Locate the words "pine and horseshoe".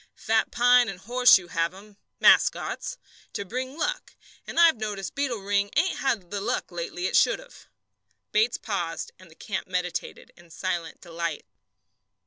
0.49-1.45